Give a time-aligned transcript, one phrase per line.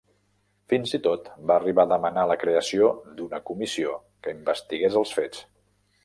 [0.71, 3.93] Fins i tot va arribar a demanar la creació d'una comissió
[4.27, 5.45] que investigués els fets.